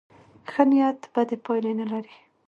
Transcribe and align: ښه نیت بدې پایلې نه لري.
ښه 0.51 0.63
نیت 0.69 0.99
بدې 1.13 1.37
پایلې 1.45 1.73
نه 1.79 1.85
لري. 1.91 2.13